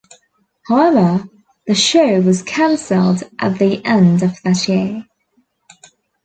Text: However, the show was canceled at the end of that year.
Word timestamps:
However, 0.67 1.29
the 1.67 1.75
show 1.75 2.21
was 2.21 2.41
canceled 2.41 3.21
at 3.37 3.59
the 3.59 3.85
end 3.85 4.23
of 4.23 4.41
that 4.41 4.67
year. 4.67 5.05